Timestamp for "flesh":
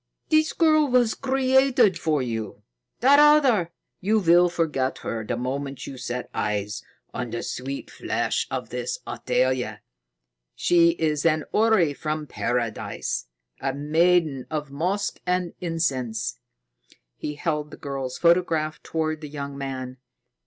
7.91-8.47